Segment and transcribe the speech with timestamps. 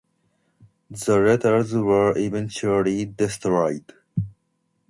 [0.89, 3.93] The letters were eventually destroyed.